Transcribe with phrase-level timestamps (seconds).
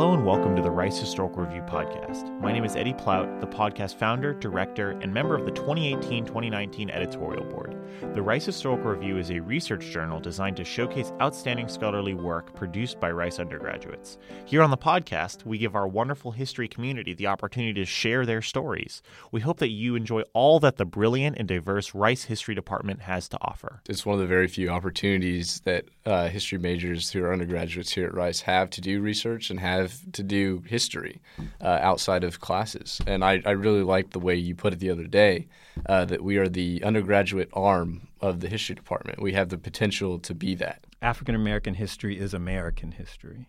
[0.00, 2.40] Hello and welcome to the Rice Historical Review podcast.
[2.40, 6.88] My name is Eddie Plout, the podcast founder, director, and member of the 2018 2019
[6.88, 7.76] editorial board.
[8.14, 12.98] The Rice Historical Review is a research journal designed to showcase outstanding scholarly work produced
[12.98, 14.16] by Rice undergraduates.
[14.46, 18.40] Here on the podcast, we give our wonderful history community the opportunity to share their
[18.40, 19.02] stories.
[19.32, 23.28] We hope that you enjoy all that the brilliant and diverse Rice History Department has
[23.28, 23.82] to offer.
[23.86, 28.06] It's one of the very few opportunities that uh, history majors who are undergraduates here
[28.06, 31.20] at Rice have to do research and have to do history
[31.60, 33.00] uh, outside of classes.
[33.06, 35.48] And I, I really liked the way you put it the other day
[35.86, 39.20] uh, that we are the undergraduate arm of the history department.
[39.22, 40.86] We have the potential to be that.
[41.02, 43.48] African American history is American history,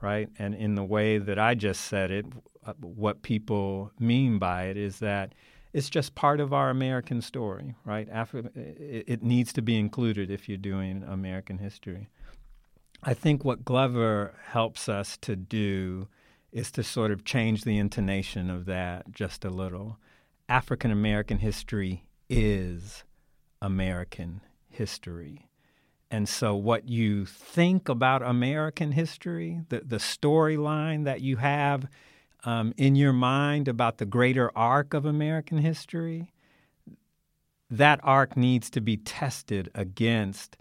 [0.00, 0.28] right?
[0.38, 2.26] And in the way that I just said it,
[2.66, 5.34] uh, what people mean by it is that
[5.72, 8.08] it's just part of our American story, right?
[8.08, 12.08] Afri- it, it needs to be included if you're doing American history.
[13.06, 16.08] I think what Glover helps us to do
[16.52, 19.98] is to sort of change the intonation of that just a little.
[20.48, 23.04] African American history is
[23.60, 25.50] American history.
[26.10, 31.86] And so, what you think about American history, the, the storyline that you have
[32.44, 36.32] um, in your mind about the greater arc of American history,
[37.68, 40.56] that arc needs to be tested against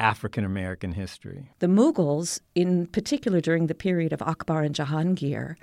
[0.00, 1.50] African American history.
[1.60, 5.56] The Mughals, in particular during the period of Akbar and Jahangir,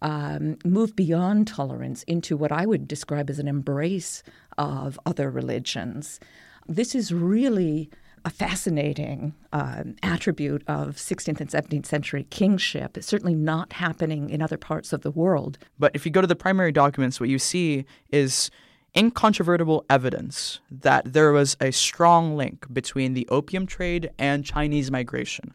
[0.00, 4.22] um, moved beyond tolerance into what I would describe as an embrace
[4.58, 6.18] of other religions.
[6.66, 7.90] This is really
[8.24, 12.96] a fascinating uh, attribute of 16th and 17th century kingship.
[12.96, 15.58] It's certainly not happening in other parts of the world.
[15.78, 18.50] But if you go to the primary documents, what you see is
[18.96, 25.54] incontrovertible evidence that there was a strong link between the opium trade and Chinese migration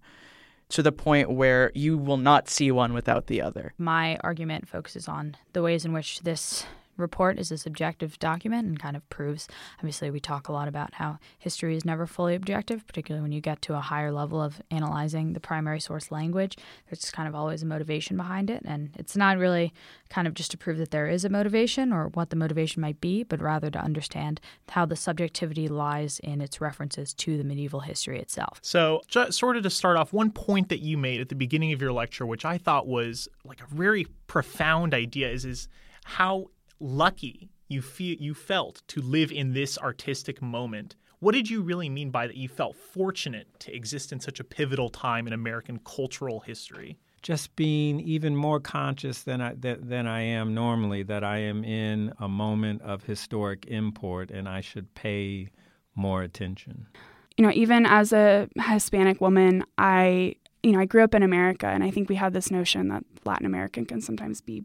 [0.69, 3.73] to the point where you will not see one without the other.
[3.77, 6.65] My argument focuses on the ways in which this
[6.97, 9.47] report is a subjective document and kind of proves
[9.79, 13.41] obviously we talk a lot about how history is never fully objective particularly when you
[13.41, 16.57] get to a higher level of analyzing the primary source language.
[16.89, 19.73] There's kind of always a motivation behind it and it's not really
[20.09, 22.99] kind of just to prove that there is a motivation or what the motivation might
[23.01, 27.81] be but rather to understand how the subjectivity lies in its references to the medieval
[27.81, 28.59] history itself.
[28.61, 31.73] So just sort of to start off one point that you made at the beginning
[31.73, 35.67] of your lecture which i thought was like a very profound idea is is
[36.05, 40.95] how lucky you feel you felt to live in this artistic moment.
[41.19, 42.37] What did you really mean by that?
[42.37, 46.97] You felt fortunate to exist in such a pivotal time in American cultural history.
[47.23, 52.13] Just being even more conscious than I than I am normally that I am in
[52.19, 55.49] a moment of historic import and I should pay
[55.95, 56.87] more attention.
[57.35, 61.67] You know, even as a Hispanic woman, I you know I grew up in America,
[61.67, 64.63] and I think we have this notion that Latin American can sometimes be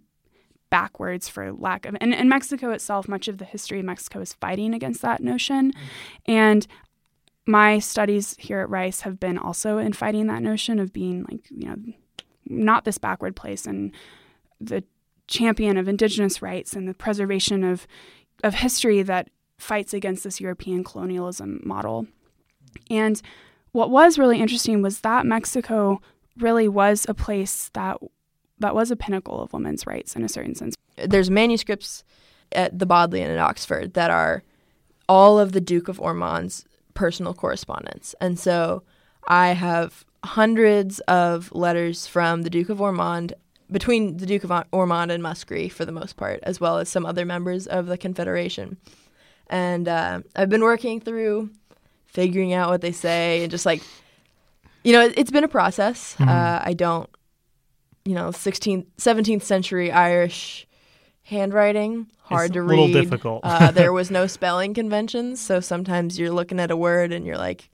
[0.72, 4.32] backwards for lack of and in Mexico itself, much of the history of Mexico is
[4.32, 5.70] fighting against that notion.
[5.70, 6.32] Mm-hmm.
[6.32, 6.66] And
[7.46, 11.44] my studies here at Rice have been also in fighting that notion of being like,
[11.50, 11.76] you know,
[12.46, 13.92] not this backward place and
[14.62, 14.82] the
[15.28, 17.86] champion of indigenous rights and the preservation of
[18.42, 19.28] of history that
[19.58, 22.06] fights against this European colonialism model.
[22.90, 23.20] And
[23.72, 26.00] what was really interesting was that Mexico
[26.38, 27.98] really was a place that
[28.62, 30.74] that was a pinnacle of women's rights in a certain sense.
[30.96, 32.04] There's manuscripts
[32.52, 34.42] at the Bodleian at Oxford that are
[35.08, 36.64] all of the Duke of Ormond's
[36.94, 38.14] personal correspondence.
[38.20, 38.82] And so
[39.28, 43.34] I have hundreds of letters from the Duke of Ormond
[43.70, 47.06] between the Duke of Ormond and Musgrave for the most part, as well as some
[47.06, 48.76] other members of the Confederation.
[49.48, 51.50] And uh, I've been working through
[52.06, 53.82] figuring out what they say and just like,
[54.84, 56.14] you know, it, has been a process.
[56.14, 56.28] Mm-hmm.
[56.28, 57.08] Uh, I don't
[58.04, 60.66] you know, 16th, 17th century Irish
[61.22, 62.76] handwriting, hard it's to a read.
[62.78, 63.40] little difficult.
[63.44, 67.38] uh, there was no spelling conventions, so sometimes you're looking at a word and you're
[67.38, 67.68] like,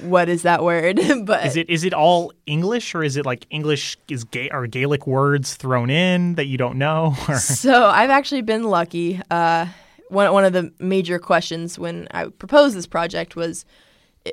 [0.00, 0.98] what is that word?
[1.24, 4.66] but is it is it all English or is it like English is gay or
[4.66, 7.14] Gaelic words thrown in that you don't know?
[7.38, 9.20] so I've actually been lucky.
[9.30, 9.66] Uh,
[10.08, 13.66] one one of the major questions when I proposed this project was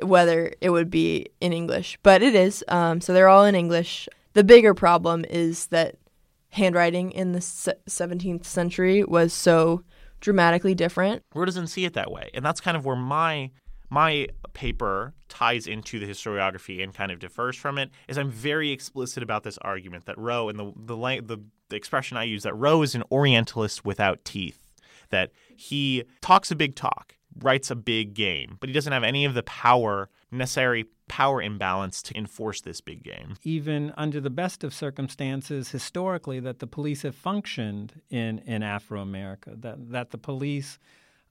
[0.02, 2.64] whether it would be in English, but it is.
[2.70, 4.08] Um, so they're all in English.
[4.34, 5.96] The bigger problem is that
[6.50, 9.84] handwriting in the 17th century was so
[10.22, 11.24] dramatically different.
[11.34, 13.52] Roe doesn't see it that way, and that's kind of where my
[13.90, 17.92] my paper ties into the historiography and kind of differs from it.
[18.08, 22.18] Is I'm very explicit about this argument that Roe and the the the, the expression
[22.18, 24.60] I use that Roe is an Orientalist without teeth.
[25.10, 29.26] That he talks a big talk, writes a big game, but he doesn't have any
[29.26, 33.36] of the power, necessary power imbalance to enforce this big game.
[33.44, 39.02] Even under the best of circumstances, historically, that the police have functioned in, in Afro
[39.02, 40.80] America, that, that the police,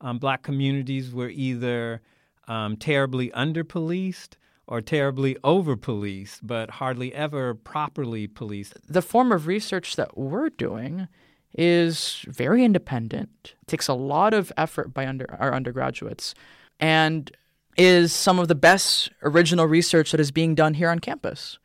[0.01, 2.01] um, black communities were either
[2.49, 8.75] um, terribly underpoliced or terribly over policed, but hardly ever properly policed.
[8.89, 11.09] The form of research that we're doing
[11.55, 16.35] is very independent, it takes a lot of effort by under, our undergraduates,
[16.81, 17.31] and
[17.77, 21.59] is some of the best original research that is being done here on campus.